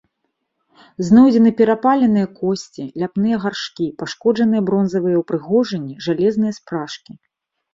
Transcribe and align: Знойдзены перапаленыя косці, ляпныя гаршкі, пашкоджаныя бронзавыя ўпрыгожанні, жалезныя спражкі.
Знойдзены 1.09 1.51
перапаленыя 1.59 2.27
косці, 2.39 2.83
ляпныя 3.03 3.37
гаршкі, 3.45 3.87
пашкоджаныя 4.01 4.61
бронзавыя 4.71 5.17
ўпрыгожанні, 5.23 5.95
жалезныя 6.07 6.53
спражкі. 6.61 7.13